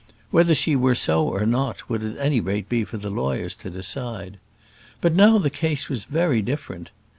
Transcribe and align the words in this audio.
Whether 0.31 0.55
she 0.55 0.75
were 0.75 0.95
so 0.95 1.27
or 1.27 1.45
not 1.45 1.87
would 1.87 2.03
at 2.03 2.17
any 2.17 2.39
rate 2.39 2.67
be 2.67 2.83
for 2.83 2.97
lawyers 2.97 3.53
to 3.57 3.69
decide. 3.69 4.39
But 4.99 5.13
now 5.15 5.37
the 5.37 5.51
case 5.51 5.89
was 5.89 6.05
very 6.05 6.41
different. 6.41 6.89